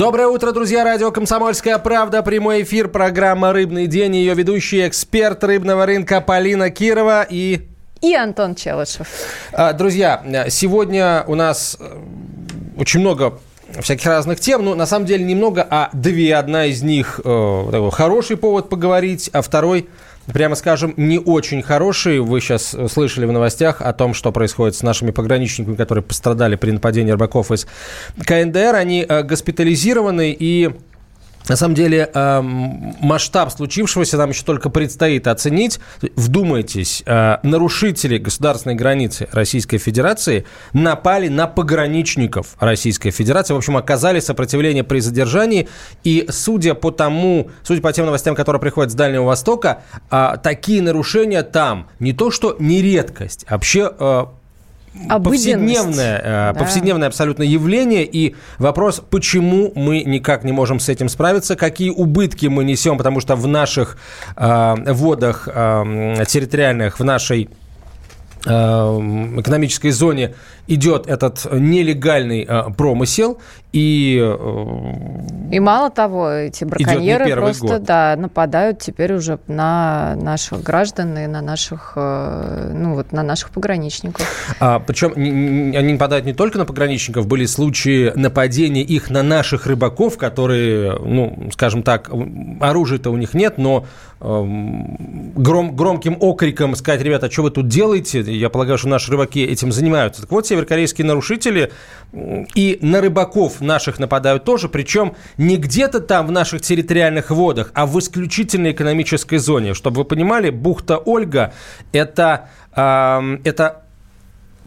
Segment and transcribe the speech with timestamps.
[0.00, 0.82] Доброе утро, друзья.
[0.82, 2.22] Радио «Комсомольская правда».
[2.22, 2.88] Прямой эфир.
[2.88, 4.16] Программа «Рыбный день».
[4.16, 7.68] Ее ведущий эксперт рыбного рынка Полина Кирова и...
[8.00, 9.06] И Антон Челышев.
[9.52, 11.98] А, друзья, сегодня у нас э,
[12.78, 13.40] очень много
[13.78, 14.64] всяких разных тем.
[14.64, 16.34] Ну, на самом деле, немного, а две.
[16.34, 19.90] Одна из них э, хороший повод поговорить, а второй
[20.32, 22.20] прямо скажем, не очень хороший.
[22.20, 26.70] Вы сейчас слышали в новостях о том, что происходит с нашими пограничниками, которые пострадали при
[26.70, 27.66] нападении рыбаков из
[28.24, 28.74] КНДР.
[28.74, 30.70] Они э, госпитализированы и
[31.50, 35.80] на самом деле э, масштаб случившегося нам еще только предстоит оценить.
[36.14, 43.52] Вдумайтесь, э, нарушители государственной границы Российской Федерации напали на пограничников Российской Федерации.
[43.52, 45.68] В общем, оказали сопротивление при задержании.
[46.04, 50.80] И судя по тому, судя по тем новостям, которые приходят с Дальнего Востока, э, такие
[50.82, 53.90] нарушения там не то что не редкость, а вообще
[54.92, 56.58] повседневное, э, да.
[56.58, 58.04] повседневное абсолютно явление.
[58.04, 63.20] И вопрос, почему мы никак не можем с этим справиться, какие убытки мы несем, потому
[63.20, 63.98] что в наших
[64.36, 67.48] э, водах э, территориальных, в нашей
[68.44, 70.34] э, экономической зоне
[70.66, 73.38] идет этот нелегальный э, промысел,
[73.72, 74.18] и...
[74.20, 77.82] Э, и мало того, эти браконьеры просто год.
[77.82, 83.50] да, нападают теперь уже на наших граждан и на наших, э, ну, вот, на наших
[83.50, 84.26] пограничников.
[84.60, 90.18] А, причем они нападают не только на пограничников, были случаи нападения их на наших рыбаков,
[90.18, 92.10] которые, ну, скажем так,
[92.60, 93.86] оружия-то у них нет, но
[94.20, 98.20] эм, гром, громким окриком сказать, ребята, а что вы тут делаете?
[98.20, 100.22] Я полагаю, что наши рыбаки этим занимаются.
[100.22, 101.72] Так вот, северокорейские нарушители
[102.12, 107.86] и на рыбаков наших нападают тоже, причем не где-то там в наших территориальных водах, а
[107.86, 109.74] в исключительной экономической зоне.
[109.74, 111.52] Чтобы вы понимали, бухта Ольга
[111.92, 113.82] это, э, это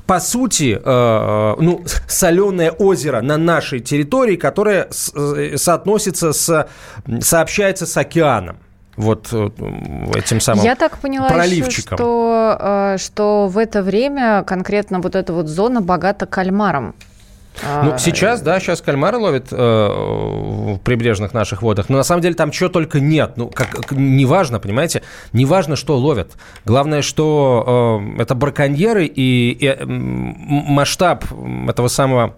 [0.05, 6.67] по сути, э, ну, соленое озеро на нашей территории, которое с, э, соотносится с,
[7.21, 8.57] сообщается с океаном
[8.95, 9.49] вот э,
[10.15, 11.95] этим самым Я так поняла проливчиком.
[11.95, 16.95] Еще, что, э, что в это время конкретно вот эта вот зона богата кальмаром.
[17.61, 21.89] Ну, а, сейчас, да, сейчас кальмары ловят э, в прибрежных наших водах.
[21.89, 23.33] Но на самом деле там чего только нет.
[23.35, 25.03] Ну, как, неважно, понимаете?
[25.33, 26.33] Неважно, что ловят.
[26.65, 31.25] Главное, что э, это браконьеры и, и масштаб
[31.67, 32.35] этого самого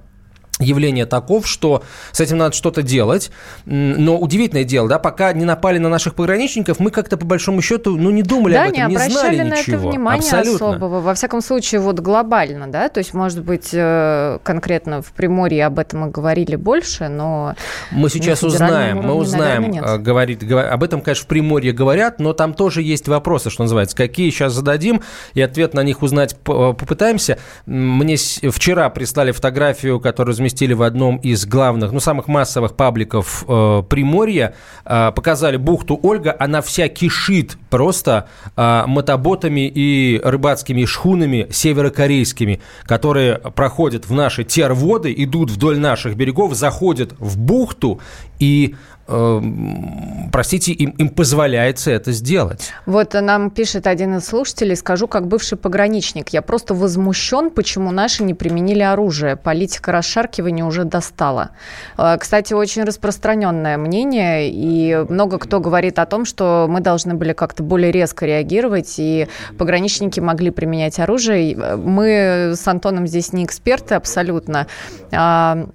[0.60, 3.32] явление таков, что с этим надо что-то делать.
[3.66, 7.98] Но удивительное дело, да, пока не напали на наших пограничников, мы как-то по большому счету,
[7.98, 9.78] ну, не думали да, об этом, не, не знали на ничего.
[9.78, 10.70] это внимания Абсолютно.
[10.70, 11.02] особого.
[11.02, 15.80] Во всяком случае, вот глобально, да, то есть, может быть, э, конкретно в Приморье об
[15.80, 17.56] этом мы говорили больше, но...
[17.92, 20.72] Мы сейчас узнаем, мы узнаем, наверное, э, говорит, говор...
[20.72, 24.54] об этом, конечно, в Приморье говорят, но там тоже есть вопросы, что называется, какие сейчас
[24.54, 25.02] зададим,
[25.34, 27.38] и ответ на них узнать попытаемся.
[27.66, 33.84] Мне вчера прислали фотографию, которую разместили в одном из главных, ну, самых массовых пабликов э,
[33.90, 34.54] Приморья,
[34.86, 43.38] э, показали бухту Ольга, она вся кишит просто э, мотоботами и рыбацкими шхунами северокорейскими, которые
[43.56, 48.00] проходят в наши терводы, идут вдоль наших берегов, заходят в бухту
[48.40, 48.76] и
[49.08, 52.72] простите, им, им позволяется это сделать.
[52.86, 58.24] Вот нам пишет один из слушателей, скажу, как бывший пограничник, я просто возмущен, почему наши
[58.24, 59.36] не применили оружие.
[59.36, 61.52] Политика расшаркивания уже достала.
[61.98, 67.34] Э, кстати, очень распространенное мнение, и много кто говорит о том, что мы должны были
[67.34, 69.28] как-то более резко реагировать, и
[69.58, 71.56] пограничники могли применять оружие.
[71.78, 74.68] Мы с Антоном здесь не эксперты абсолютно,
[75.12, 75.68] а,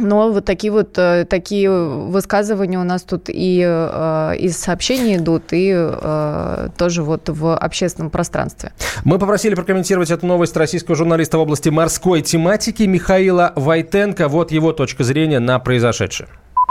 [0.00, 5.52] но вот такие вот э, такие высказывания у нас тут и э, из сообщений идут,
[5.52, 8.72] и э, тоже вот в общественном пространстве.
[9.04, 14.28] Мы попросили прокомментировать эту новость российского журналиста в области морской тематики Михаила Войтенко.
[14.28, 16.28] Вот его точка зрения на произошедшее.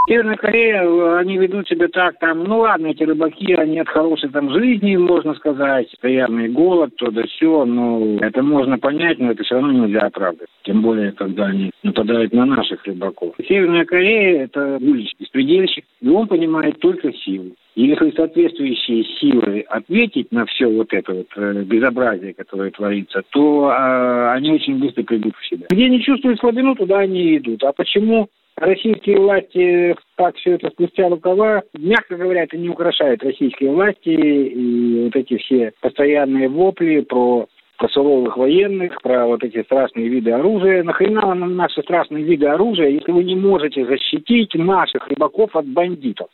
[0.10, 4.52] Северная Корея, они ведут себя так, там, ну ладно, эти рыбаки, они от хорошей там
[4.52, 9.56] жизни, можно сказать, постоянный голод, то да все, ну, это можно понять, но это все
[9.56, 10.48] равно нельзя оправдать.
[10.64, 13.36] Тем более, когда они нападают на наших рыбаков.
[13.48, 17.52] Северная Корея– это уличный беспредельщик, и он понимает только силу.
[17.76, 23.70] И если соответствующие силы ответить на все вот это вот э, безобразие, которое творится, то
[23.70, 25.68] э, они очень быстро придут в себя.
[25.70, 27.64] Где не чувствуют слабину, туда они идут.
[27.64, 28.28] А почему
[28.60, 35.04] российские власти так все это спустя рукава, мягко говоря, это не украшает российские власти и
[35.06, 37.48] вот эти все постоянные вопли про
[37.92, 40.84] суровых военных, про вот эти страшные виды оружия.
[40.84, 46.28] Нахрена нам наши страшные виды оружия, если вы не можете защитить наших рыбаков от бандитов?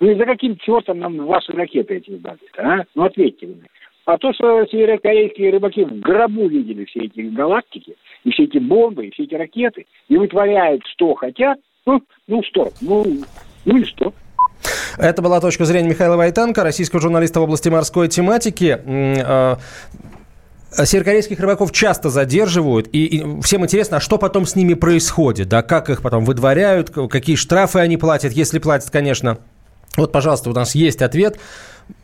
[0.00, 2.82] Ну и за каким чертом нам ваши ракеты эти сдали а?
[2.94, 3.66] Ну ответьте мне.
[4.04, 7.94] А то, что северокорейские рыбаки в гробу видели все эти галактики,
[8.24, 12.70] и все эти бомбы, и все эти ракеты, и вытворяют, что хотят, Ну, ну что?
[12.80, 13.04] Ну,
[13.64, 14.12] ну и что?
[14.98, 18.78] Это была точка зрения Михаила Вайтенко, российского журналиста в области морской тематики.
[18.84, 19.56] Э,
[20.74, 25.62] Северокорейских рыбаков часто задерживают, и, и всем интересно, а что потом с ними происходит, да,
[25.62, 29.38] как их потом выдворяют, какие штрафы они платят, если платят, конечно.
[29.96, 31.38] Вот, пожалуйста, у нас есть ответ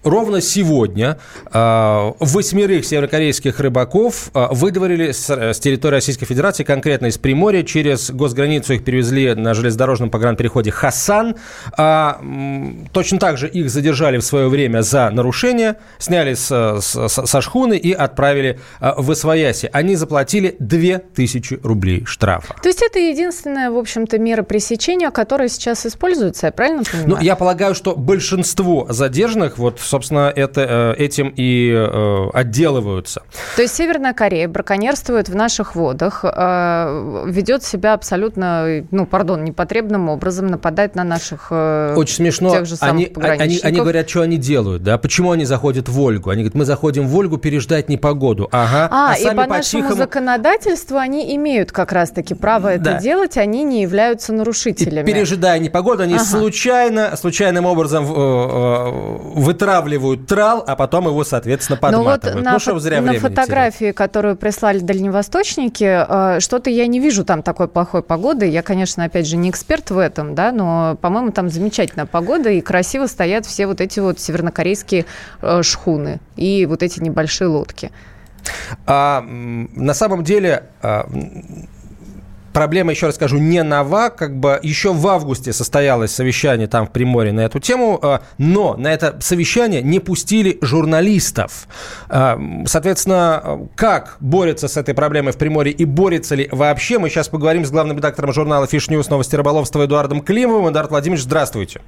[0.05, 1.19] ровно сегодня
[1.53, 7.63] э, восьмерых северокорейских рыбаков э, выдворили с, с территории Российской Федерации, конкретно из Приморья.
[7.63, 11.37] Через госграницу их перевезли на железнодорожном погранпереходе Хасан.
[11.77, 12.21] А,
[12.93, 16.49] точно так же их задержали в свое время за нарушение, сняли с,
[16.81, 19.69] с, со шхуны и отправили э, в Освояси.
[19.73, 22.55] Они заплатили 2000 рублей штрафа.
[22.63, 27.09] То есть это единственная, в общем-то, мера пресечения, которая сейчас используется, я правильно понимаю?
[27.09, 33.23] Ну, я полагаю, что большинство задержанных вот собственно, это, э, этим и э, отделываются.
[33.57, 40.09] То есть Северная Корея браконьерствует в наших водах, э, ведет себя абсолютно, ну, пардон, непотребным
[40.09, 42.51] образом, нападает на наших Очень смешно.
[42.51, 44.99] тех же самых они, они, они говорят, что они делают, да?
[44.99, 46.31] Почему они заходят в Вольгу?
[46.31, 48.49] Они говорят, мы заходим в Вольгу переждать непогоду.
[48.53, 48.89] Ага.
[48.91, 53.01] А, а и по нашему законодательству они имеют как раз-таки право это да.
[53.01, 55.09] делать, они не являются нарушителями.
[55.09, 56.25] И пережидая непогоду, они ага.
[56.25, 62.25] случайно, случайным образом в, вытравливают трал, а потом его, соответственно, подматывают.
[62.25, 63.97] Ну, вот на, ну, чтобы зря на фотографии, терять.
[63.97, 66.07] которую прислали дальневосточники,
[66.37, 68.47] э, что-то я не вижу там такой плохой погоды.
[68.47, 72.61] Я, конечно, опять же, не эксперт в этом, да, но, по-моему, там замечательная погода, и
[72.61, 75.07] красиво стоят все вот эти вот севернокорейские
[75.43, 77.91] э, шхуны и вот эти небольшие лодки.
[78.87, 81.09] А, на самом деле а,
[82.59, 84.11] проблема, еще раз скажу, не нова.
[84.11, 88.75] Как бы еще в августе состоялось совещание там в Приморье на эту тему, э, но
[88.77, 91.69] на это совещание не пустили журналистов.
[92.09, 97.29] Э, соответственно, как борется с этой проблемой в Приморье и борется ли вообще, мы сейчас
[97.29, 100.69] поговорим с главным редактором журнала Fish News новости рыболовства Эдуардом Климовым.
[100.69, 101.81] Эдуард Владимирович, здравствуйте.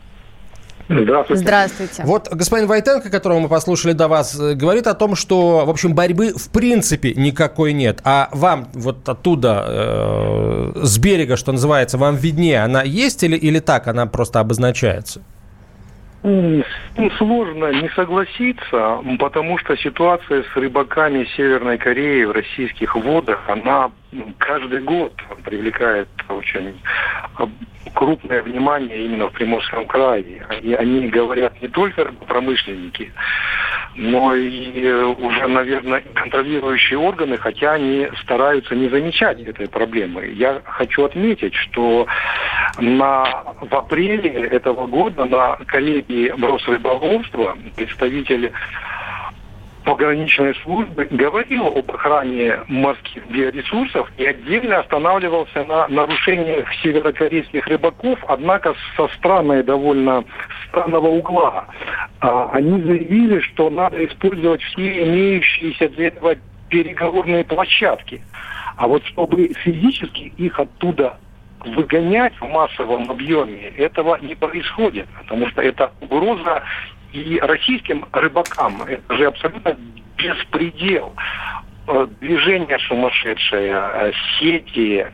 [0.91, 1.43] Здравствуйте.
[1.43, 2.03] Здравствуйте.
[2.05, 5.95] Вот господин Войтенко, которого мы послушали до вас, э, говорит о том, что, в общем,
[5.95, 8.01] борьбы в принципе никакой нет.
[8.05, 13.61] А вам вот оттуда, э, с берега, что называется, вам виднее, она есть или, или
[13.61, 15.23] так, она просто обозначается?
[16.23, 23.91] Сложно не согласиться, потому что ситуация с рыбаками Северной Кореи в российских водах, она
[24.39, 25.15] каждый год
[25.45, 26.75] привлекает очень
[27.95, 30.47] крупное внимание именно в Приморском крае.
[30.63, 33.13] И они говорят не только промышленники,
[33.97, 40.27] но и уже, наверное, контролирующие органы, хотя они стараются не замечать этой проблемы.
[40.27, 42.07] Я хочу отметить, что
[42.79, 43.25] на,
[43.61, 48.53] в апреле этого года на коллегии Росрыболовства представитель
[49.85, 58.75] пограничной службы говорил об охране морских биоресурсов и отдельно останавливался на нарушениях северокорейских рыбаков, однако
[58.97, 60.25] со странной довольно
[60.69, 61.67] странного угла.
[62.21, 66.37] А, они заявили, что надо использовать все имеющиеся для этого
[66.69, 68.23] переговорные площадки.
[68.77, 71.19] А вот чтобы физически их оттуда
[71.65, 76.63] выгонять в массовом объеме, этого не происходит, потому что это угроза
[77.13, 79.77] и российским рыбакам это же абсолютно
[80.17, 81.15] беспредел.
[81.87, 85.07] Э, движение сумасшедшее, э, сети,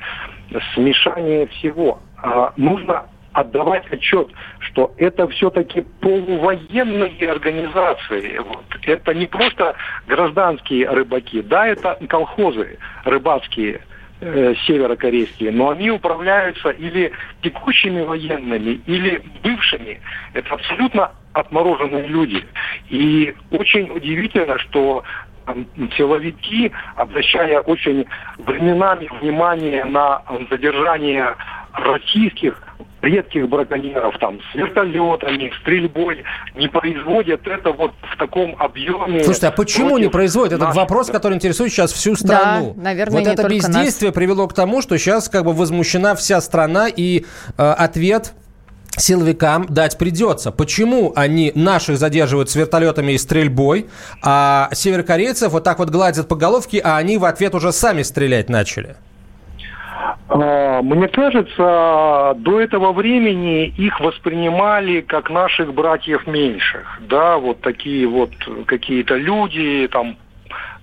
[0.75, 2.01] смешание всего.
[2.23, 4.29] А нужно отдавать отчет,
[4.61, 8.39] что это все-таки полувоенные организации.
[8.39, 8.65] Вот.
[8.83, 9.75] Это не просто
[10.07, 13.81] гражданские рыбаки, да, это колхозы рыбацкие,
[14.21, 17.13] э, северокорейские, но они управляются или
[17.43, 20.01] текущими военными, или бывшими.
[20.33, 22.45] Это абсолютно отмороженные люди.
[22.89, 25.05] И очень удивительно, что
[25.97, 28.05] силовики, обращая очень
[28.39, 31.37] временами внимание на задержание
[31.73, 32.61] российских
[33.03, 36.25] редких браконьеров, там, с вертолетами, стрельбой,
[36.57, 39.23] не производят это вот в таком объеме.
[39.23, 40.61] Слушайте, а почему не производят?
[40.61, 42.75] Это вопрос, который интересует сейчас всю страну.
[42.77, 44.15] Да, наверное, вот это бездействие нас.
[44.15, 47.25] привело к тому, что сейчас как бы возмущена вся страна, и
[47.57, 48.33] э, ответ
[48.97, 50.53] силовикам дать придется.
[50.53, 53.87] Почему они наших задерживают с вертолетами и стрельбой,
[54.23, 58.49] а северокорейцев вот так вот гладят по головке, а они в ответ уже сами стрелять
[58.49, 58.97] начали?
[60.29, 67.01] А, мне кажется, до этого времени их воспринимали как наших братьев меньших.
[67.09, 68.31] Да, вот такие вот
[68.67, 70.17] какие-то люди, там,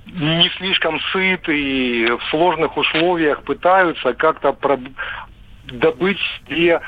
[0.05, 4.55] не слишком сытые, в сложных условиях пытаются как-то
[5.71, 6.81] добыть себе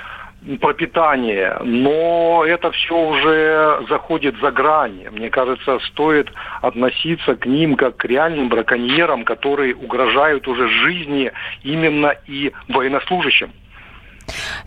[0.62, 5.10] пропитание, но это все уже заходит за грани.
[5.12, 11.32] Мне кажется, стоит относиться к ним как к реальным браконьерам, которые угрожают уже жизни
[11.64, 13.52] именно и военнослужащим.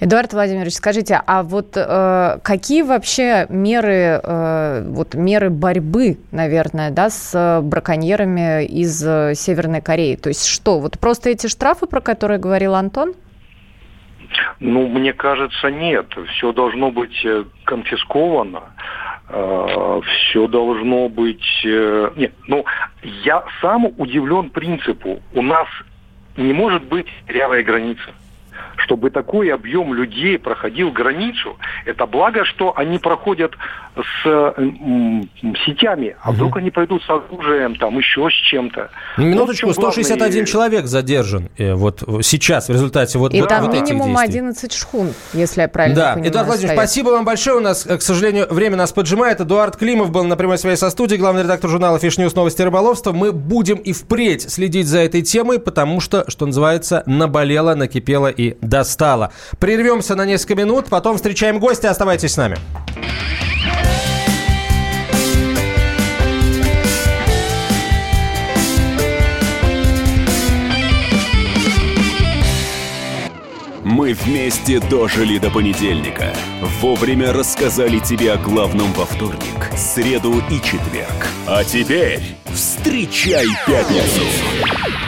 [0.00, 7.10] Эдуард Владимирович, скажите, а вот э, какие вообще меры, э, вот меры борьбы, наверное, да,
[7.10, 10.14] с браконьерами из э, Северной Кореи?
[10.14, 13.14] То есть что, вот просто эти штрафы, про которые говорил Антон?
[14.60, 16.06] Ну, мне кажется, нет.
[16.32, 18.62] Все должно быть э, конфисковано.
[19.28, 21.60] Э, Все должно быть...
[21.64, 22.64] Нет, ну,
[23.02, 25.22] я сам удивлен принципу.
[25.34, 25.68] У нас
[26.36, 28.12] не может быть рявой границы
[28.88, 33.52] чтобы такой объем людей проходил границу, это благо, что они проходят
[33.96, 35.28] с м,
[35.66, 38.90] сетями, а вдруг они пройдут с оружием, там еще с чем-то.
[39.18, 40.46] Минуточку, вот 161 главный...
[40.46, 45.12] человек задержан э, вот сейчас в результате вот, И вот, там вот минимум 11 шхун,
[45.34, 46.12] если я правильно да.
[46.14, 46.30] понимаю.
[46.30, 46.88] Эдуард Владимирович, стоит.
[46.88, 47.56] спасибо вам большое.
[47.56, 49.40] У нас, к сожалению, время нас поджимает.
[49.40, 52.34] Эдуард Климов был на прямой связи со студией, главный редактор журнала «Фиш Ньюс.
[52.34, 53.12] Новости рыболовства».
[53.12, 58.56] Мы будем и впредь следить за этой темой, потому что, что называется, наболело, накипело и
[58.78, 59.32] достало.
[59.58, 61.90] Прервемся на несколько минут, потом встречаем гостя.
[61.90, 62.58] Оставайтесь с нами.
[73.84, 76.32] Мы вместе дожили до понедельника.
[76.80, 81.26] Вовремя рассказали тебе о главном во вторник, среду и четверг.
[81.46, 82.20] А теперь
[82.52, 85.07] встречай пятницу!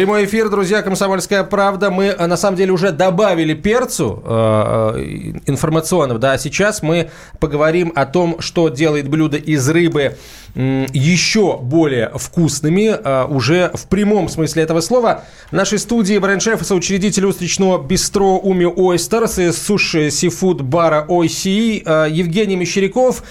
[0.00, 1.90] Прямой эфир, друзья, «Комсомольская правда».
[1.90, 7.10] Мы, э, на самом деле, уже добавили перцу э, э, информационного, да, а сейчас мы
[7.38, 10.16] поговорим о том, что делает блюдо из рыбы
[10.54, 15.24] э, еще более вкусными, э, уже в прямом смысле этого слова.
[15.50, 22.56] В нашей студии бренд-шеф и соучредитель устричного бистро Уми Ойстерс и суши-сифуд-бара OCE э, Евгений
[22.56, 23.22] Мещеряков,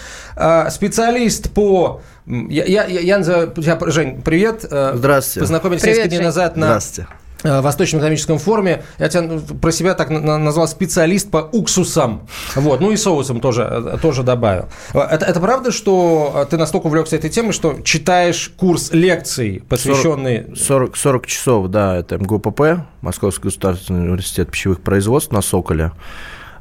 [0.70, 3.52] специалист по я, я, я называю
[3.88, 4.64] Жень, привет.
[4.70, 5.40] Э, Здравствуйте.
[5.40, 7.10] Познакомились привет, несколько дней назад на Здравствуйте.
[7.44, 8.84] Э, Восточном экономическом форуме.
[9.00, 12.28] Я тебя ну, про себя так назвал специалист по уксусам.
[12.54, 12.82] Вот.
[12.82, 14.66] Ну и соусам тоже, э, тоже добавил.
[14.94, 20.56] Это, это правда, что ты настолько увлекся этой темой, что читаешь курс лекций, посвященный...
[20.56, 25.94] 40, 40 часов, да, это МГУПП, Московский государственный университет пищевых производств на Соколе.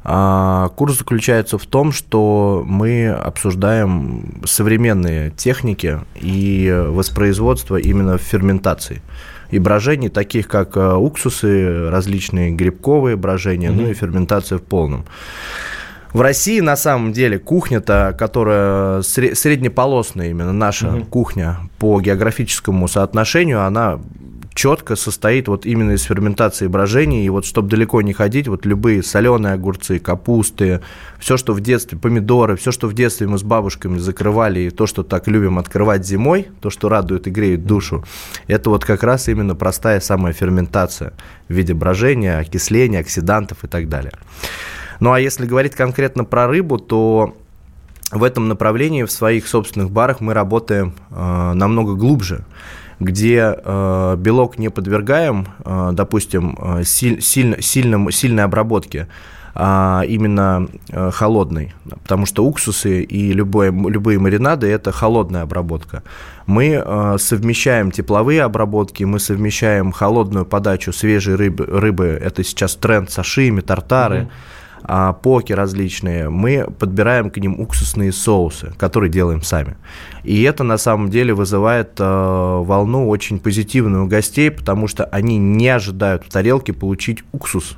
[0.03, 9.01] А, курс заключается в том, что мы обсуждаем современные техники и воспроизводство именно в ферментации
[9.51, 13.81] и брожений, таких как а, уксусы, различные грибковые брожения, mm-hmm.
[13.81, 15.05] ну и ферментация в полном.
[16.13, 21.05] В России на самом деле кухня-то, которая среднеполосная именно наша mm-hmm.
[21.05, 23.99] кухня по географическому соотношению, она
[24.59, 27.25] четко состоит вот именно из ферментации брожений.
[27.25, 30.81] И вот чтобы далеко не ходить, вот любые соленые огурцы, капусты,
[31.17, 34.85] все, что в детстве, помидоры, все, что в детстве мы с бабушками закрывали, и то,
[34.85, 38.03] что так любим открывать зимой, то, что радует и греет душу,
[38.47, 41.13] это вот как раз именно простая самая ферментация
[41.47, 44.11] в виде брожения, окисления, оксидантов и так далее.
[44.99, 47.33] Ну а если говорить конкретно про рыбу, то
[48.11, 52.43] в этом направлении в своих собственных барах мы работаем э, намного глубже
[52.99, 59.07] где э, белок не подвергаем, э, допустим, э, силь, сильно, сильным, сильной обработке,
[59.55, 66.03] а именно э, холодной, потому что уксусы и любое, любые маринады– это холодная обработка.
[66.45, 72.05] Мы э, совмещаем тепловые обработки, мы совмещаем холодную подачу свежей рыбы, рыбы.
[72.21, 78.73] Это сейчас тренд сашими, тартары, mm-hmm а, поки различные, мы подбираем к ним уксусные соусы,
[78.77, 79.77] которые делаем сами.
[80.23, 85.37] И это на самом деле вызывает э, волну очень позитивную у гостей, потому что они
[85.37, 87.77] не ожидают в тарелке получить уксус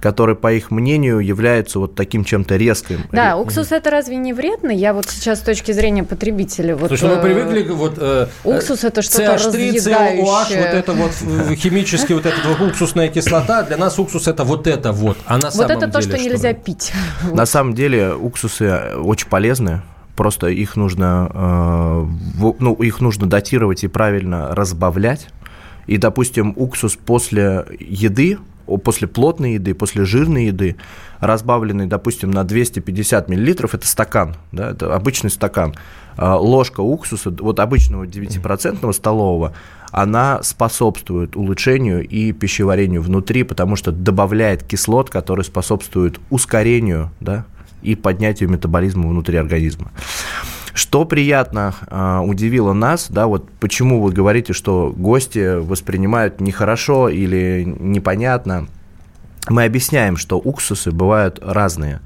[0.00, 3.04] который, по их мнению, является вот таким чем-то резким.
[3.12, 4.70] Да, уксус это разве не вредно?
[4.70, 6.76] Я вот сейчас с точки зрения потребителя...
[6.76, 7.70] Вот, Слушай, мы э, привыкли...
[7.70, 10.24] Вот, э, уксус это что-то разъедающее.
[10.24, 14.66] CH3, вот это вот химически вот эта вот уксусная кислота, для нас уксус это вот
[14.66, 15.18] это вот.
[15.26, 16.92] А на вот это то, что нельзя пить.
[17.32, 19.82] На самом деле уксусы очень полезны
[20.16, 22.06] просто их нужно, э,
[22.58, 25.28] ну, их нужно датировать и правильно разбавлять.
[25.86, 28.36] И, допустим, уксус после еды
[28.78, 30.76] после плотной еды, после жирной еды,
[31.20, 35.74] разбавленный, допустим, на 250 миллилитров, это стакан, да, это обычный стакан,
[36.16, 39.54] а, ложка уксуса, вот обычного 9% столового,
[39.90, 47.44] она способствует улучшению и пищеварению внутри, потому что добавляет кислот, который способствует ускорению да,
[47.82, 49.90] и поднятию метаболизма внутри организма.
[50.74, 57.64] Что приятно э, удивило нас, да, вот почему вы говорите, что гости воспринимают нехорошо или
[57.66, 58.68] непонятно–
[59.48, 62.00] мы объясняем, что уксусы бывают разные.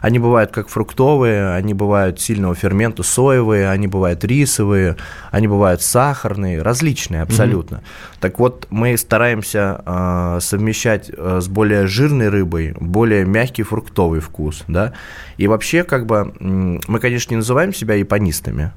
[0.00, 4.96] Они бывают как фруктовые, они бывают сильного фермента соевые, они бывают рисовые,
[5.30, 7.76] они бывают сахарные, различные абсолютно.
[7.76, 8.18] Mm-hmm.
[8.20, 14.64] Так вот, мы стараемся э, совмещать э, с более жирной рыбой более мягкий фруктовый вкус,
[14.66, 14.92] да.
[15.36, 18.72] И вообще, как бы, мы, конечно, не называем себя японистами,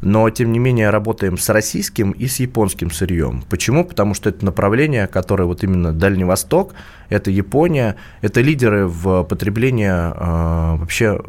[0.00, 3.42] но тем не менее работаем с российским и с японским сырьем.
[3.48, 3.84] Почему?
[3.84, 6.74] Потому что это направление, которое вот именно Дальний Восток,
[7.08, 11.20] это Япония, это лидеры в потреблении э, вообще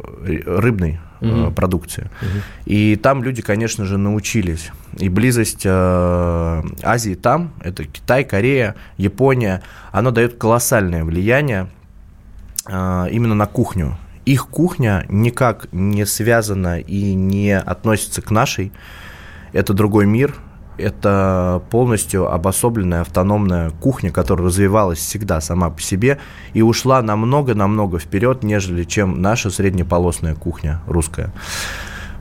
[0.46, 1.50] рыбной угу.
[1.52, 2.10] продукции.
[2.22, 2.42] Угу.
[2.66, 4.70] И там люди, конечно же, научились.
[4.98, 11.68] И близость э, Азии там, это Китай, Корея, Япония, она дает колоссальное влияние
[12.66, 18.72] э, именно на кухню их кухня никак не связана и не относится к нашей.
[19.52, 20.34] Это другой мир,
[20.80, 26.18] это полностью обособленная автономная кухня, которая развивалась всегда сама по себе
[26.52, 31.32] и ушла намного-намного вперед, нежели чем наша среднеполосная кухня русская.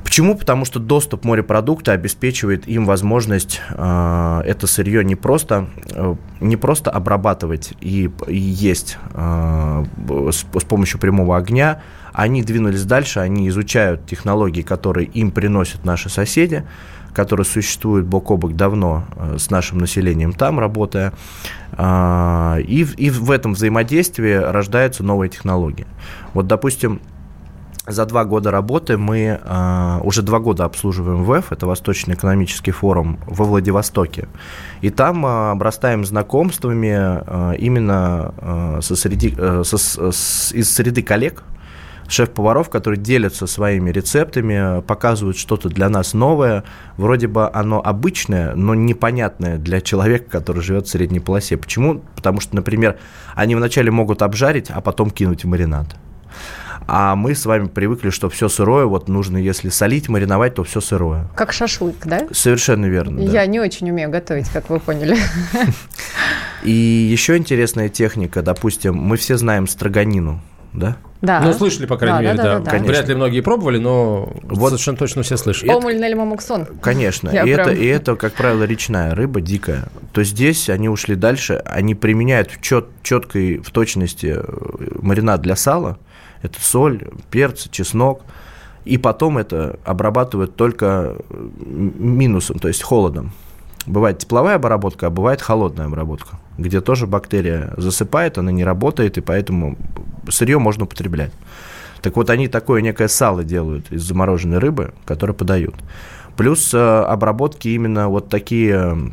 [0.10, 0.36] Почему?
[0.36, 6.90] Потому что доступ морепродукта обеспечивает им возможность э, это сырье не просто, э, не просто
[6.90, 9.86] обрабатывать и, и есть э,
[10.32, 11.84] с, с помощью прямого огня.
[12.12, 16.66] Они двинулись дальше, они изучают технологии, которые им приносят наши соседи,
[17.14, 21.14] которые существуют бок о бок давно э, с нашим населением там, работая.
[21.74, 25.86] Э, и, и в этом взаимодействии рождаются новые технологии.
[26.34, 27.00] Вот, допустим,
[27.92, 33.20] за два года работы мы э, уже два года обслуживаем ВЭФ, это Восточный экономический форум
[33.26, 34.28] во Владивостоке.
[34.82, 41.44] И там э, обрастаем знакомствами э, именно со среди, э, со, с, из среды коллег,
[42.08, 46.64] шеф-поваров, которые делятся своими рецептами, показывают что-то для нас новое.
[46.98, 51.58] Вроде бы оно обычное, но непонятное для человека, который живет в средней полосе.
[51.58, 52.02] Почему?
[52.16, 52.98] Потому что, например,
[53.36, 55.96] они вначале могут обжарить, а потом кинуть в маринад.
[56.92, 60.82] А мы с вами привыкли, что все сырое, вот нужно, если солить, мариновать, то все
[60.82, 61.28] сырое.
[61.36, 62.28] Как шашлык, да?
[62.32, 63.20] Совершенно верно.
[63.20, 63.46] Я да.
[63.46, 65.16] не очень умею готовить, как вы поняли.
[66.64, 70.42] И еще интересная техника, допустим, мы все знаем строганину,
[70.74, 70.98] да?
[71.22, 71.42] Да.
[71.42, 72.44] Ну, слышали, по крайней да, мере, да.
[72.44, 72.72] да, да.
[72.72, 72.92] Конечно.
[72.92, 75.70] Вряд ли многие пробовали, но вот совершенно точно все слышали.
[75.70, 76.66] Омуль Нельмамуксон.
[76.82, 77.30] Конечно.
[77.30, 77.68] и, прям...
[77.68, 79.90] это, и это, как правило, речная рыба, дикая.
[80.12, 84.44] То здесь они ушли дальше, они применяют в чет, четкой, в точности э,
[85.02, 86.00] маринад для сала,
[86.42, 88.22] это соль, перец, чеснок.
[88.86, 93.34] И потом это обрабатывают только минусом, то есть холодом.
[93.86, 99.22] Бывает тепловая обработка, а бывает холодная обработка, где тоже бактерия засыпает, она не работает, и
[99.22, 99.78] поэтому
[100.30, 101.32] сырье можно употреблять.
[102.02, 105.76] Так вот, они такое некое сало делают из замороженной рыбы, которое подают.
[106.38, 109.12] Плюс э, обработки именно вот такие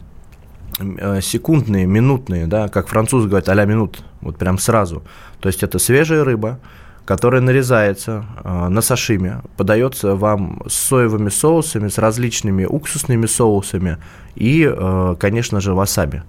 [0.79, 5.03] э, секундные, минутные, да, как французы говорят, а-ля минут, вот прям сразу.
[5.41, 6.61] То есть это свежая рыба,
[7.07, 13.99] которая нарезается э, на сашиме, подается вам с соевыми соусами, с различными уксусными соусами
[14.35, 16.23] и, э, конечно же, васаби.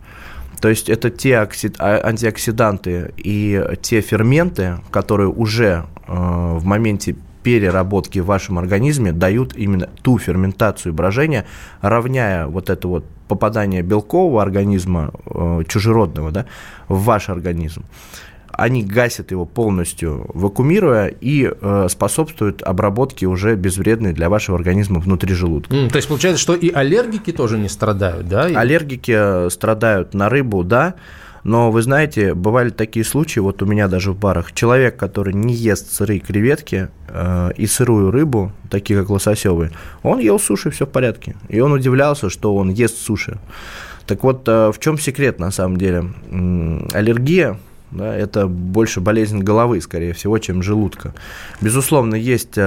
[0.62, 1.76] То есть это те оксид...
[1.80, 9.56] А, антиоксиданты и те ферменты, которые уже э, в моменте переработки в вашем организме дают
[9.56, 11.46] именно ту ферментацию брожения,
[11.82, 16.46] равняя вот это вот попадание белкового организма, э, чужеродного, да,
[16.88, 17.84] в ваш организм
[18.52, 25.34] они гасят его полностью, вакуумируя и э, способствуют обработке уже безвредной для вашего организма внутри
[25.34, 25.76] желудка.
[25.76, 28.46] Mm, то есть получается, что и аллергики тоже не страдают, да?
[28.46, 30.96] Аллергики э, страдают на рыбу, да.
[31.44, 35.54] Но вы знаете, бывали такие случаи, вот у меня даже в барах, человек, который не
[35.54, 39.72] ест сырые креветки э, и сырую рыбу, такие как лососевые,
[40.04, 41.36] он ел суши, все в порядке.
[41.48, 43.38] И он удивлялся, что он ест суши.
[44.08, 46.06] Так вот, э, в чем секрет на самом деле?
[46.94, 47.58] Аллергия
[47.92, 51.14] да, это больше болезнь головы, скорее всего, чем желудка.
[51.62, 52.62] Безусловно, есть э,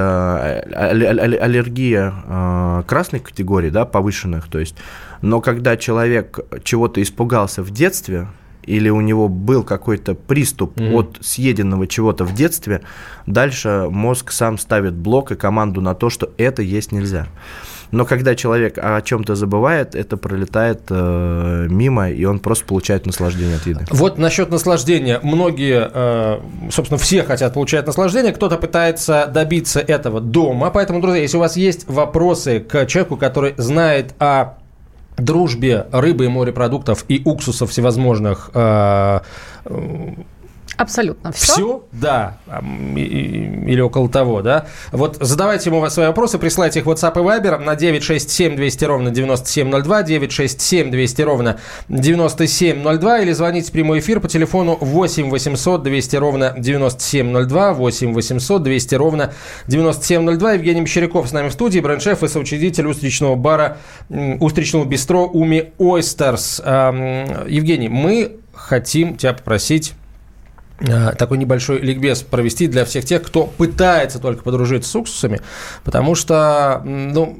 [0.71, 4.77] аллергия э, красной категории, да, повышенных, то есть,
[5.23, 8.29] но когда человек чего-то испугался в детстве,
[8.65, 10.95] или у него был какой-то приступ mm-hmm.
[10.95, 12.83] от съеденного чего-то в детстве,
[13.27, 17.27] дальше мозг сам ставит блок и команду на то, что это есть нельзя.
[17.91, 23.57] Но когда человек о чем-то забывает, это пролетает э, мимо, и он просто получает наслаждение
[23.57, 23.85] от еды.
[23.91, 25.21] Вот насчет наслаждения.
[25.23, 28.33] Многие, э, собственно, все хотят получать наслаждение.
[28.33, 30.71] Кто-то пытается добиться этого дома.
[30.71, 34.55] Поэтому, друзья, если у вас есть вопросы к человеку, который знает о
[35.17, 39.21] дружбе рыбы и морепродуктов и уксусов всевозможных э,
[40.81, 41.53] Абсолютно все.
[41.53, 42.39] Все, да,
[42.97, 44.65] или около того, да.
[44.93, 50.03] Вот задавайте ему свои вопросы, присылайте их WhatsApp и Viber на 967 200 ровно 9702,
[50.05, 51.59] 967 200 ровно
[51.91, 58.63] 9702, или звоните в прямой эфир по телефону 8 800 200 ровно 9702, 8 800
[58.63, 59.33] 200 ровно
[59.67, 60.53] 9702.
[60.53, 63.77] Евгений Мещеряков с нами в студии, бренд-шеф и соучредитель устричного бара,
[64.09, 66.61] устричного бистро Уми Ойстерс.
[66.61, 69.93] Евгений, мы хотим тебя попросить
[70.81, 75.41] такой небольшой ликбез провести для всех тех, кто пытается только подружиться с уксусами,
[75.85, 77.39] потому что, ну,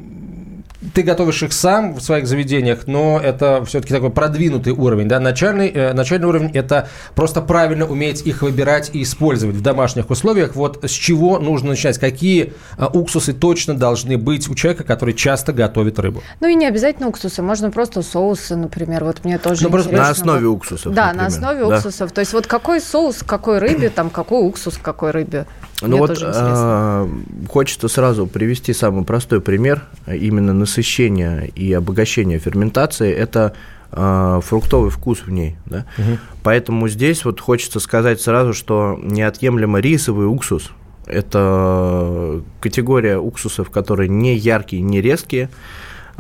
[0.95, 5.09] ты готовишь их сам в своих заведениях, но это все-таки такой продвинутый уровень.
[5.09, 5.21] Да?
[5.21, 10.57] Начальный, э, начальный уровень– это просто правильно уметь их выбирать и использовать в домашних условиях.
[10.57, 11.99] Вот с чего нужно начинать?
[11.99, 16.23] Какие э, уксусы точно должны быть у человека, который часто готовит рыбу?
[16.41, 19.05] Ну и не обязательно уксусы, можно просто соусы, например.
[19.05, 19.99] Вот мне тоже ну, интересно.
[19.99, 21.23] На основе уксусов, Да, например.
[21.23, 21.77] на основе да.
[21.77, 22.13] уксусов.
[22.13, 25.47] То есть вот какой соус какой рыбе, там какой уксус какой рыбе?
[25.83, 27.09] Ну вот а,
[27.49, 33.13] хочется сразу привести самый простой пример именно насыщения и обогащения ферментации.
[33.13, 33.55] Это
[33.93, 35.57] а, фруктовый вкус в ней.
[35.67, 35.87] Да?
[35.99, 36.19] Угу.
[36.43, 40.71] Поэтому здесь вот хочется сказать сразу, что неотъемлемо рисовый уксус–
[41.11, 45.51] это категория уксусов, которые не яркие, не резкие,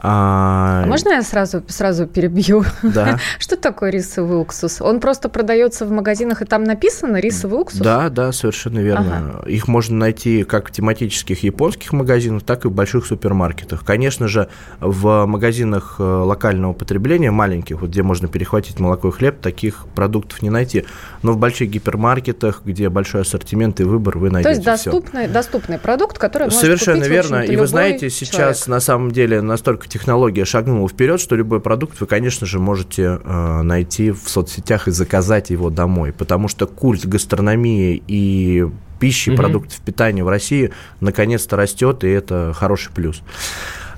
[0.02, 0.82] а...
[0.84, 2.64] а можно я сразу, сразу перебью?
[2.82, 3.18] Да.
[3.38, 4.80] Что такое рисовый уксус?
[4.80, 7.80] Он просто продается в магазинах, и там написано рисовый уксус?
[7.80, 9.40] Да, да, совершенно верно.
[9.40, 9.48] Ага.
[9.48, 13.84] Их можно найти как в тематических японских магазинах, так и в больших супермаркетах.
[13.84, 14.48] Конечно же,
[14.80, 20.42] в магазинах э, локального потребления, маленьких, вот где можно перехватить молоко и хлеб, таких продуктов
[20.42, 20.86] не найти.
[21.22, 25.32] Но в больших гипермаркетах, где большой ассортимент и выбор, вы найдете То есть доступный, все.
[25.32, 27.42] доступный продукт, который Совершенно верно.
[27.42, 28.66] И вы знаете, сейчас человек.
[28.68, 33.62] на самом деле настолько технология шагнула вперед, что любой продукт вы, конечно же, можете э,
[33.62, 38.66] найти в соцсетях и заказать его домой, потому что культ гастрономии и
[38.98, 39.37] пищи, mm-hmm.
[39.37, 43.22] продуктов питания в России наконец-то растет, и это хороший плюс.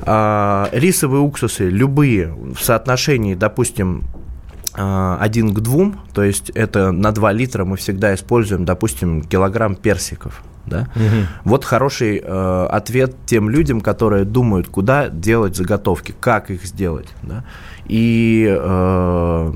[0.00, 4.04] А, рисовые уксусы, любые в соотношении, допустим,
[4.74, 9.76] а, один к двум, то есть это на 2 литра мы всегда используем, допустим, килограмм
[9.76, 10.42] персиков.
[10.66, 10.88] Да?
[10.94, 11.26] Угу.
[11.44, 17.08] Вот хороший э, ответ тем людям, которые думают, куда делать заготовки, как их сделать.
[17.22, 17.44] Да?
[17.86, 19.52] И э,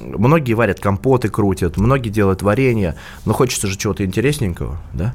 [0.00, 4.78] многие варят компоты, крутят, многие делают варенье, но хочется же чего-то интересненького.
[4.94, 5.14] Да?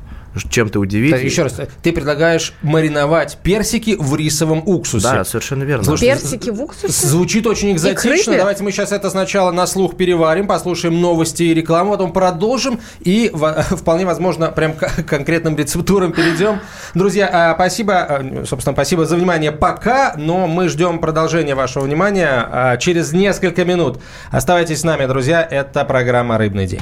[0.50, 1.12] Чем-то удивить.
[1.12, 5.04] Так, еще раз, ты предлагаешь мариновать персики в рисовом уксусе.
[5.04, 5.84] Да, совершенно верно.
[5.84, 7.08] Слушай, персики в уксусе?
[7.08, 8.38] Звучит очень экзотично.
[8.38, 13.32] Давайте мы сейчас это сначала на слух переварим, послушаем новости и рекламу, потом продолжим и
[13.72, 16.60] вполне возможно прям к конкретным рецептурам перейдем.
[16.94, 22.30] Друзья, а, спасибо, а, собственно, спасибо за внимание пока, но мы ждем продолжения вашего внимания
[22.52, 24.00] а, через несколько минут.
[24.32, 26.82] Оставайтесь с нами, друзья, это программа «Рыбный день».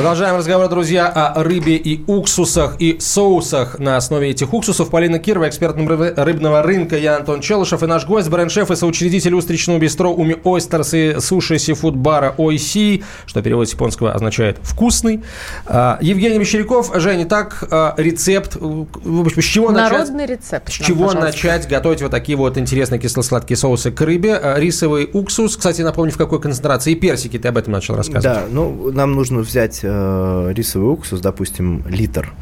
[0.00, 4.88] Продолжаем разговор, друзья, о рыбе и уксусах и соусах на основе этих уксусов.
[4.88, 9.78] Полина Кирова, эксперт рыбного рынка, я Антон Челышев и наш гость, бренд-шеф и соучредитель устричного
[9.78, 15.22] бистро Уми Ойстерс и суши сифуд бара Ойси, что перевод с японского означает «вкусный».
[15.66, 16.92] А, Евгений Мещеряков.
[16.94, 20.30] Женя, так, а, рецепт, в общем, с чего Народный начать?
[20.30, 20.72] рецепт.
[20.72, 21.26] С чего пожалуйста.
[21.26, 24.36] начать готовить вот такие вот интересные кисло-сладкие соусы к рыбе?
[24.36, 28.38] А, Рисовый уксус, кстати, напомню, в какой концентрации, и персики, ты об этом начал рассказывать.
[28.38, 32.32] Да, ну, нам нужно взять э, рисовый уксус, допустим, литр,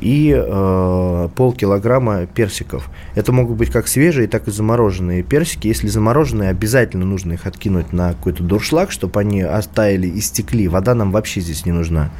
[0.00, 2.90] и э, полкилограмма персиков.
[3.14, 5.68] Это могут быть как свежие, так и замороженные персики.
[5.68, 10.68] Если замороженные, обязательно нужно их откинуть на какой-то дуршлаг, чтобы они оттаяли и стекли.
[10.68, 12.10] Вода нам вообще здесь не нужна.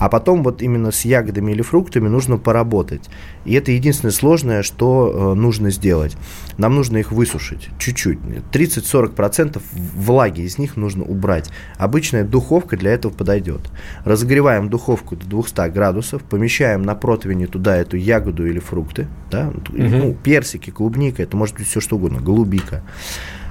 [0.00, 3.10] А потом вот именно с ягодами или фруктами нужно поработать.
[3.44, 6.16] И это единственное сложное, что э, нужно сделать.
[6.56, 8.18] Нам нужно их высушить чуть-чуть.
[8.50, 9.60] 30-40%
[9.94, 11.50] влаги из них нужно убрать.
[11.76, 13.60] Обычная духовка для этого подойдет.
[14.04, 20.14] Разогреваем духовку до 200 градусов, помещаем на противне туда эту ягоду или фрукты, да, ну,
[20.14, 22.82] персики, клубника, это может быть все что угодно, голубика.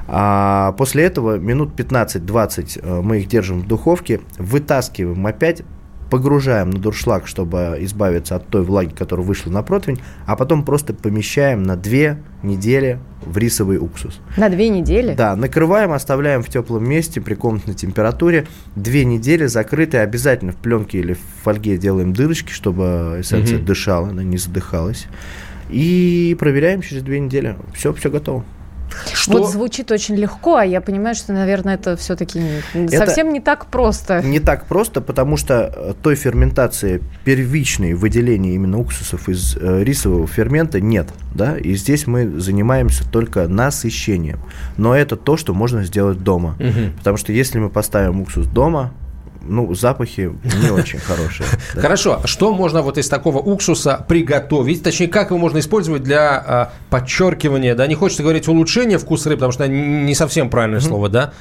[0.07, 5.61] А после этого минут 15-20 э, мы их держим в духовке, вытаскиваем опять,
[6.09, 10.93] погружаем на дуршлаг, чтобы избавиться от той влаги, которая вышла на противень, а потом просто
[10.93, 14.19] помещаем на 2 недели в рисовый уксус.
[14.37, 15.13] На две недели?
[15.13, 18.47] Да, накрываем, оставляем в теплом месте при комнатной температуре.
[18.75, 23.65] Две недели закрытые, обязательно в пленке или в фольге делаем дырочки, чтобы эссенция Мгм.
[23.65, 25.07] дышала, она не задыхалась.
[25.69, 27.55] И проверяем через две недели.
[27.73, 28.43] Все, все готово.
[29.13, 29.31] Что?
[29.33, 32.41] Вот звучит очень легко, а я понимаю, что, наверное, это все-таки
[32.89, 34.21] совсем не так просто.
[34.21, 40.27] Не так просто, потому что э, той ферментации первичной выделения именно уксусов из э, рисового
[40.27, 44.39] фермента нет, да, и здесь мы занимаемся только насыщением.
[44.77, 46.93] Но это то, что можно сделать дома, Мгм.
[46.97, 48.93] потому что если мы поставим уксус дома,
[49.49, 50.31] ну, запахи
[50.61, 51.47] не очень хорошие.
[51.75, 51.81] да.
[51.81, 54.83] Хорошо, что можно вот из такого уксуса приготовить?
[54.83, 57.87] Точнее, как его можно использовать для а, подчеркивания, да?
[57.87, 61.33] Не хочется говорить улучшения вкуса рыбы, потому что не совсем правильное слово, да?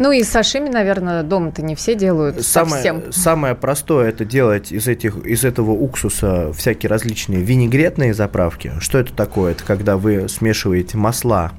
[0.00, 2.80] Ну и сашими, наверное, дома-то не все делают совсем.
[2.80, 8.72] Самое, самое простое это делать из, этих, из этого уксуса всякие различные винегретные заправки.
[8.80, 9.52] Что это такое?
[9.52, 11.52] Это когда вы смешиваете масла,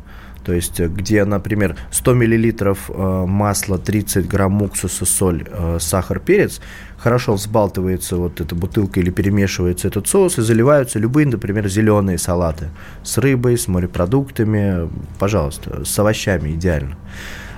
[0.44, 6.20] то есть э, где, например, 100 миллилитров э, масла, 30 грамм уксуса, соль, э, сахар,
[6.20, 6.62] перец,
[6.98, 12.70] хорошо взбалтывается вот эта бутылка или перемешивается этот соус и заливаются любые, например, зеленые салаты
[13.04, 16.98] с рыбой, с морепродуктами, пожалуйста, с овощами идеально.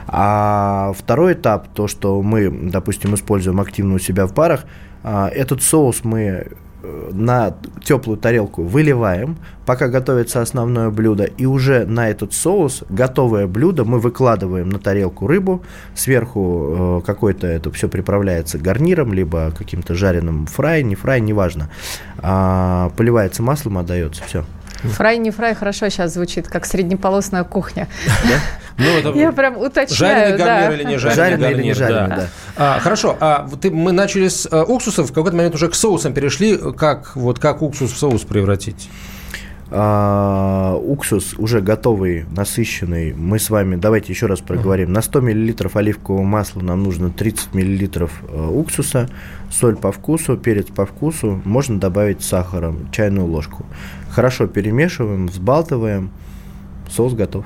[0.07, 4.65] А второй этап, то, что мы, допустим, используем активно у себя в барах,
[5.03, 6.47] а, этот соус мы
[6.83, 13.85] на теплую тарелку выливаем, пока готовится основное блюдо, и уже на этот соус готовое блюдо
[13.85, 15.63] мы выкладываем на тарелку рыбу,
[15.95, 21.69] сверху э, какой-то это все приправляется гарниром, либо каким-то жареным фрай, не фрай, неважно,
[22.17, 24.43] А, поливается маслом, отдается, все.
[24.83, 27.87] Фрай, не фрай, хорошо сейчас звучит, как среднеполосная кухня.
[28.77, 30.45] Ну, Я прям уточняю, жареный да.
[30.45, 32.27] гарнир или не жареный, или не жареный.
[32.55, 36.57] А, хорошо, а мы начали с э, уксусов, в какой-то момент уже к соусам перешли.
[36.75, 38.89] Как, вот, как уксус в соус превратить?
[39.75, 43.11] А, уксус уже готовый, насыщенный.
[43.13, 44.93] Мы с вами, давайте еще раз проговорим.
[44.93, 49.09] На 100 миллилитров оливкового масла нам нужно 30 миллилитров э, уксуса,
[49.49, 51.41] соль по вкусу, перец по вкусу.
[51.43, 53.65] Можно добавить сахара, чайную ложку.
[54.11, 56.11] Хорошо перемешиваем, взбалтываем.
[56.87, 57.43] Соус готов.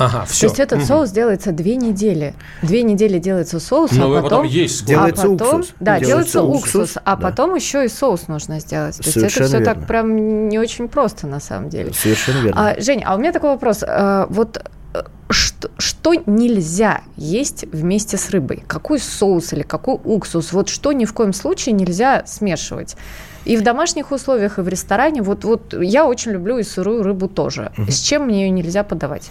[0.00, 0.46] Ага, То все.
[0.46, 2.34] есть этот соус делается две недели.
[2.62, 4.46] Две недели делается соус, Ну, и а потом потом...
[4.46, 4.84] есть.
[4.86, 5.74] Делается а потом, уксус.
[5.78, 7.22] Да, Делается делается уксус, уксус, а да.
[7.22, 8.96] потом еще и соус нужно сделать.
[8.96, 9.74] То есть это Совершенно все верно.
[9.74, 11.92] так прям не очень просто на самом деле.
[11.92, 12.70] Совершенно верно.
[12.70, 13.84] А, Жень, а у меня такой вопрос.
[13.86, 18.64] А, вот э, что, что нельзя есть вместе с рыбой?
[18.66, 20.52] Какой соус или какой уксус?
[20.52, 22.96] Вот что ни в коем случае нельзя смешивать?
[23.44, 25.22] И в домашних условиях, и в ресторане.
[25.22, 27.72] Вот, вот я очень люблю и сырую рыбу тоже.
[27.88, 29.30] С чем мне ее нельзя подавать?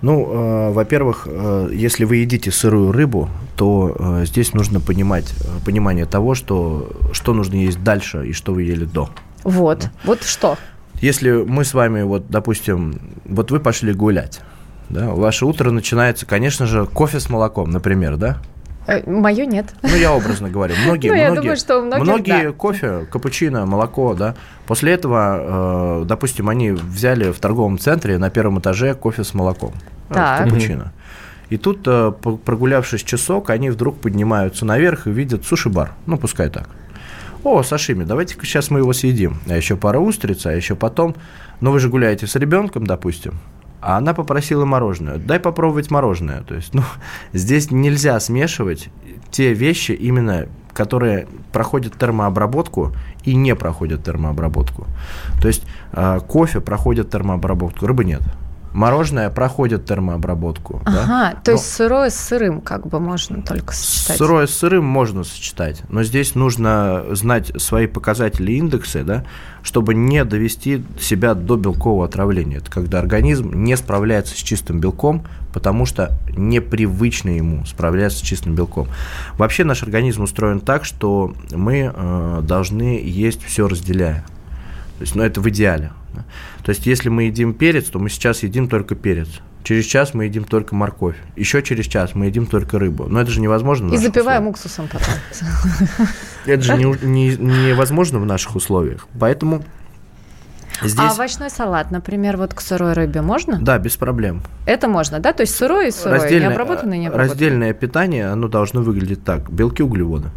[0.00, 5.64] Ну, э, во-первых, э, если вы едите сырую рыбу, то э, здесь нужно понимать э,
[5.64, 9.10] понимание того, что что нужно есть дальше и что вы ели до.
[9.42, 9.88] Вот.
[10.04, 10.56] Вот что?
[11.00, 14.40] Если мы с вами, вот, допустим, вот вы пошли гулять,
[14.88, 18.38] да, ваше утро начинается, конечно же, кофе с молоком, например, да?
[19.06, 19.66] Мое нет.
[19.82, 20.74] Ну, я образно говорю.
[20.84, 22.52] Многие, Ну, я многие, думаю, что многих, многие да.
[22.52, 24.34] кофе, капучино, молоко, да.
[24.66, 29.72] После этого, э, допустим, они взяли в торговом центре на первом этаже кофе с молоком.
[30.10, 30.44] э, Так.
[30.44, 30.92] капучино.
[31.50, 32.12] И тут, э,
[32.44, 35.92] прогулявшись часок, они вдруг поднимаются наверх и видят суши-бар.
[36.06, 36.68] Ну, пускай так.
[37.44, 39.38] О, сашими, давайте-ка сейчас мы его съедим.
[39.48, 41.14] А еще пара устриц, а еще потом...
[41.60, 43.34] Ну, вы же гуляете с ребенком, допустим,
[43.80, 45.18] а она попросила мороженое.
[45.18, 46.42] Дай попробовать мороженое.
[46.42, 46.82] То есть, ну,
[47.32, 48.88] здесь нельзя смешивать
[49.30, 52.92] те вещи именно, которые проходят термообработку
[53.24, 54.86] и не проходят термообработку.
[55.40, 58.22] То есть э, кофе проходит термообработку, рыбы нет.
[58.78, 60.80] Мороженое проходит термообработку.
[60.84, 61.40] Ага, да?
[61.42, 64.18] то но есть сырое с сырым как бы можно только сочетать.
[64.18, 69.24] Сырое с сырым можно сочетать, но здесь нужно знать свои показатели индексы, да,
[69.64, 72.58] чтобы не довести себя до белкового отравления.
[72.58, 78.54] Это когда организм не справляется с чистым белком, потому что непривычно ему справляться с чистым
[78.54, 78.86] белком.
[79.38, 84.24] Вообще наш организм устроен так, что мы э, должны есть все разделяя.
[84.98, 85.92] То есть, ну, это в идеале.
[86.64, 89.28] То есть, если мы едим перец, то мы сейчас едим только перец.
[89.62, 91.16] Через час мы едим только морковь.
[91.36, 93.04] Еще через час мы едим только рыбу.
[93.04, 93.92] Но это же невозможно.
[93.92, 94.56] И запиваем условиях.
[94.56, 95.14] уксусом потом.
[96.46, 99.06] Это же не, не, невозможно в наших условиях.
[99.18, 99.62] Поэтому
[100.80, 100.98] Здесь...
[100.98, 103.58] А овощной салат, например, вот к сырой рыбе можно?
[103.60, 104.42] Да, без проблем.
[104.64, 105.32] Это можно, да?
[105.32, 107.34] То есть сырое и сырое, раздельное, необработанное и необработанное.
[107.34, 109.50] Раздельное питание, оно должно выглядеть так.
[109.50, 110.30] Белки, углеводы.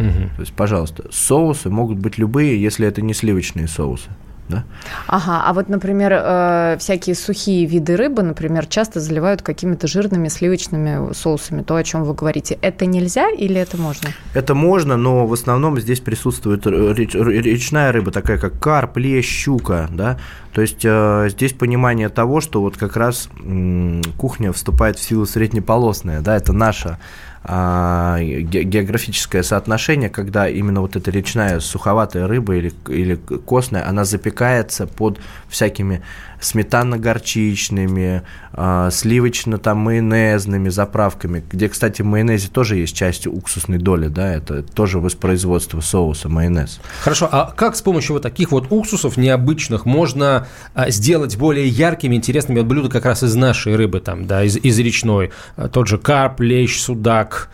[0.00, 0.36] Угу.
[0.36, 4.10] То есть, пожалуйста, соусы могут быть любые, если это не сливочные соусы
[4.48, 4.64] да?
[5.06, 11.12] Ага, а вот, например, э, всякие сухие виды рыбы, например, часто заливают какими-то жирными сливочными
[11.12, 12.58] соусами, то, о чем вы говорите.
[12.62, 14.08] Это нельзя или это можно?
[14.34, 19.88] Это можно, но в основном здесь присутствует реч, речная рыба, такая как карп, лещ, щука,
[19.90, 20.18] да,
[20.52, 25.26] то есть э, здесь понимание того, что вот как раз э, кухня вступает в силу
[25.26, 26.98] среднеполосная, да, это наша
[27.44, 35.18] географическое соотношение, когда именно вот эта речная суховатая рыба или, или костная, она запекается под
[35.48, 36.02] всякими
[36.40, 38.22] сметанно-горчичными,
[38.52, 44.98] э, сливочно-майонезными заправками, где, кстати, в майонезе тоже есть часть уксусной доли, да, это тоже
[44.98, 46.80] воспроизводство соуса, майонез.
[47.02, 52.16] Хорошо, а как с помощью вот таких вот уксусов необычных можно а, сделать более яркими,
[52.16, 55.30] интересными блюда как раз из нашей рыбы, там, да, из, из речной,
[55.72, 57.50] тот же карп, лещ, судак,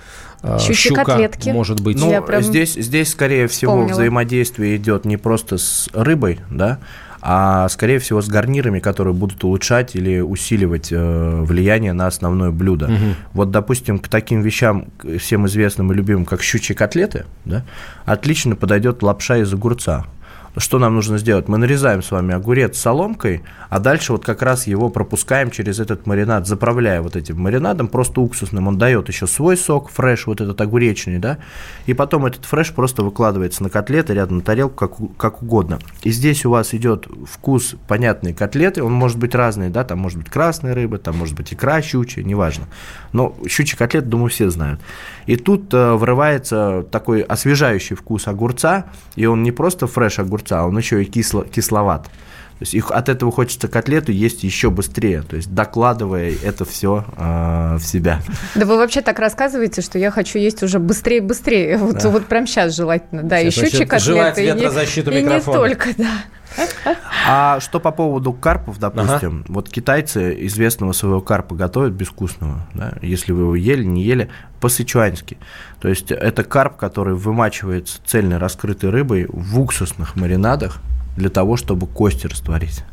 [0.58, 1.48] Щучьи щука, котлетки.
[1.48, 1.98] может быть.
[1.98, 3.94] Ну, здесь, здесь, скорее всего, вспомнила.
[3.94, 6.78] взаимодействие идет не просто с рыбой, да,
[7.26, 12.84] а скорее всего с гарнирами, которые будут улучшать или усиливать э, влияние на основное блюдо.
[12.84, 13.14] Угу.
[13.32, 17.64] Вот, допустим, к таким вещам, всем известным и любимым, как щучьи котлеты, да,
[18.04, 20.04] отлично подойдет лапша из огурца
[20.56, 21.48] что нам нужно сделать?
[21.48, 26.06] Мы нарезаем с вами огурец соломкой, а дальше вот как раз его пропускаем через этот
[26.06, 28.68] маринад, заправляя вот этим маринадом, просто уксусным.
[28.68, 31.38] Он дает еще свой сок, фреш, вот этот огуречный, да,
[31.86, 35.80] и потом этот фреш просто выкладывается на котлеты рядом на тарелку, как, как угодно.
[36.04, 40.18] И здесь у вас идет вкус понятной котлеты, он может быть разный, да, там может
[40.18, 42.66] быть красная рыба, там может быть икра щучья, неважно.
[43.12, 44.80] Но щучьи котлеты, думаю, все знают.
[45.26, 48.86] И тут э, врывается такой освежающий вкус огурца,
[49.16, 52.08] и он не просто фреш огурца, а он еще и кисло, кисловат.
[52.64, 57.04] То есть их, от этого хочется котлету есть еще быстрее, то есть докладывая это все
[57.14, 58.22] э, в себя.
[58.54, 61.76] Да вы вообще так рассказываете, что я хочу есть уже быстрее, быстрее.
[61.76, 62.08] Вот, да.
[62.08, 63.22] вот прям сейчас желательно.
[63.22, 64.46] Да, сейчас, еще котлеты.
[64.46, 66.08] И не, и не только, да.
[67.26, 69.52] А что по поводу карпов, допустим, ага.
[69.52, 75.36] вот китайцы известного своего карпа готовят безвкусного, да, если вы его ели, не ели, по-сычуански.
[75.80, 80.80] То есть это карп, который вымачивается цельной раскрытой рыбой в уксусных маринадах
[81.16, 82.84] для того, чтобы кости растворить.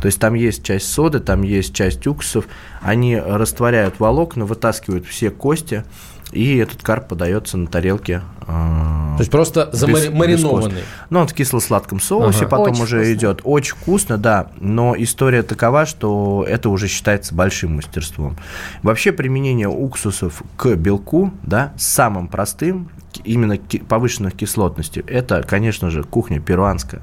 [0.00, 2.46] То есть там есть часть соды, там есть часть уксусов,
[2.80, 5.84] они растворяют волокна, вытаскивают все кости,
[6.32, 8.22] и этот карп подается на тарелке.
[8.42, 10.82] Э, То есть просто замаринованный.
[11.08, 12.48] Ну, он в кисло-сладком соусе ага.
[12.48, 13.14] потом Очень уже вкусно.
[13.14, 13.40] идет.
[13.44, 14.48] Очень вкусно, да.
[14.58, 18.36] Но история такова, что это уже считается большим мастерством.
[18.82, 22.90] Вообще применение уксусов к белку, да, самым простым,
[23.24, 23.56] именно
[23.88, 27.00] повышенных кислотностей, это, конечно же, кухня перуанская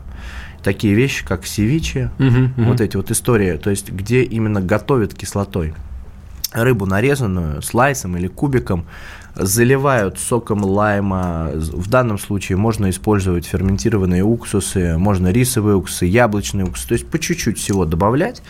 [0.64, 2.70] такие вещи, как севиче, угу, угу.
[2.70, 5.74] вот эти вот истории, то есть где именно готовят кислотой
[6.54, 8.86] рыбу нарезанную слайсом или кубиком,
[9.36, 11.50] заливают соком лайма.
[11.54, 17.18] В данном случае можно использовать ферментированные уксусы, можно рисовые уксусы, яблочные уксусы, то есть по
[17.18, 18.44] чуть-чуть всего добавлять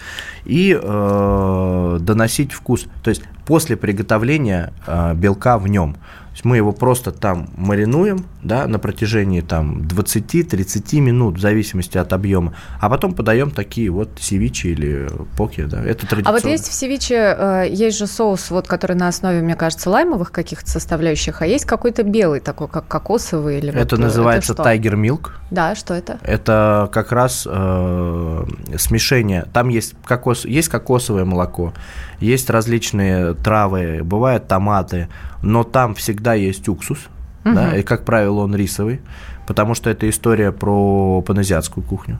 [0.45, 2.85] и э, доносить вкус.
[3.01, 5.95] То есть после приготовления э, белка в нем
[6.33, 12.11] есть мы его просто там маринуем, да, на протяжении там 20-30 минут, в зависимости от
[12.11, 15.07] объема, а потом подаем такие вот севичи или
[15.37, 16.29] поки, да, это традиционно.
[16.29, 19.89] А вот есть в севиче, э, есть же соус, вот, который на основе, мне кажется,
[19.91, 24.95] лаймовых каких-то составляющих, а есть какой-то белый такой, как кокосовый или Это вот, называется тайгер
[24.95, 25.39] милк.
[25.51, 26.17] Да, что это?
[26.23, 28.45] Это как раз э,
[28.77, 31.73] смешение, там есть, кокос, есть кокосовое молоко,
[32.19, 35.09] есть различные травы, бывают томаты,
[35.43, 36.99] но там всегда есть уксус,
[37.43, 37.53] угу.
[37.53, 39.01] да, и, как правило, он рисовый,
[39.45, 42.19] потому что это история про паназиатскую кухню.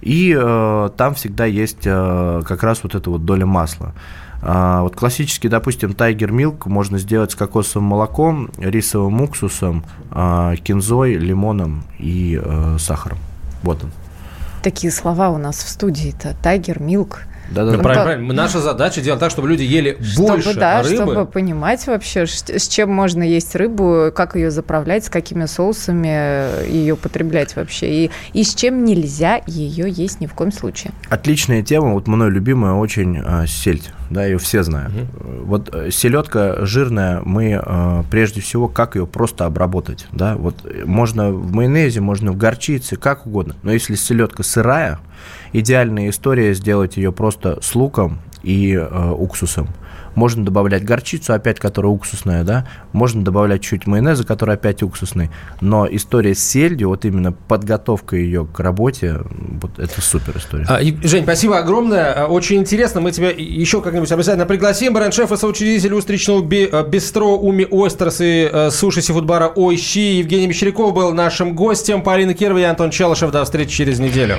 [0.00, 3.94] И э, там всегда есть э, как раз вот эта вот доля масла.
[4.44, 11.14] А, вот классический, допустим, тайгер милк можно сделать с кокосовым молоком, рисовым уксусом, а, кинзой,
[11.14, 13.18] лимоном и э, сахаром.
[13.62, 13.92] Вот он.
[14.64, 16.34] Такие слова у нас в студии-то.
[16.42, 17.22] Тайгер, милк.
[17.52, 17.78] Да, да, да.
[17.78, 18.34] Правильно, правильно.
[18.34, 20.96] Наша задача делать так, чтобы люди ели чтобы, больше да, рыбы.
[20.96, 26.96] чтобы понимать вообще, с чем можно есть рыбу, как ее заправлять, с какими соусами ее
[26.96, 30.92] потреблять вообще, и, и с чем нельзя ее есть ни в коем случае.
[31.08, 34.92] Отличная тема, вот мной любимая очень э, сельдь, да, ее все знают.
[34.94, 35.44] Угу.
[35.44, 41.30] Вот э, селедка жирная, мы э, прежде всего, как ее просто обработать, да, вот можно
[41.30, 44.98] в майонезе, можно в горчице, как угодно, но если селедка сырая,
[45.52, 49.68] идеальная история сделать ее просто с луком и э, уксусом.
[50.14, 52.66] Можно добавлять горчицу, опять которая уксусная, да.
[52.92, 55.30] Можно добавлять чуть майонеза, который опять уксусный.
[55.60, 59.20] Но история с сельдью, вот именно подготовка ее к работе,
[59.60, 60.66] вот это супер история.
[60.68, 62.12] А, Жень, спасибо огромное.
[62.12, 63.00] А, очень интересно.
[63.00, 64.94] Мы тебя еще как-нибудь обязательно пригласим.
[64.94, 70.94] Бренд-шеф и соучредитель устричного э, бистро Уми Ойстерс и э, суши сифудбара Ойщи Евгений Мещеряков
[70.94, 72.02] был нашим гостем.
[72.02, 73.30] Полина Кирова и Антон Челышев.
[73.30, 74.38] До встречи через неделю.